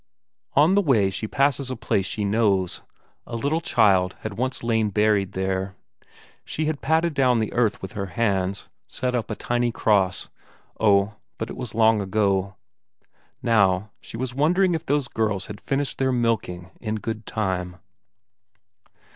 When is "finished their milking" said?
15.61-16.71